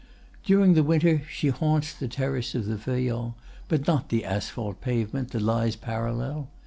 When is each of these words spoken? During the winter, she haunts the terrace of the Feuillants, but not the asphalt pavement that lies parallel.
During 0.43 0.73
the 0.73 0.81
winter, 0.81 1.21
she 1.29 1.49
haunts 1.49 1.93
the 1.93 2.07
terrace 2.07 2.55
of 2.55 2.65
the 2.65 2.75
Feuillants, 2.79 3.35
but 3.67 3.85
not 3.85 4.09
the 4.09 4.25
asphalt 4.25 4.81
pavement 4.81 5.29
that 5.29 5.43
lies 5.43 5.75
parallel. 5.75 6.49